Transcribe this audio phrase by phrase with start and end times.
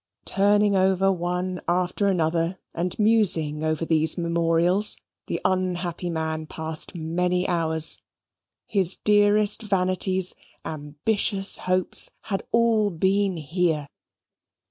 [0.25, 7.47] Turning one over after another, and musing over these memorials, the unhappy man passed many
[7.47, 7.99] hours.
[8.65, 10.33] His dearest vanities,
[10.65, 13.89] ambitious hopes, had all been here.